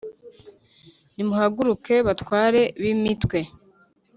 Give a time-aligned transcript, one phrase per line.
[1.15, 3.39] Nimuhaguruke, batware b’imitwe!